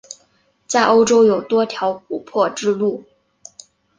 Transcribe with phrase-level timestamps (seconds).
[0.65, 3.03] 在欧洲有多条琥珀之路。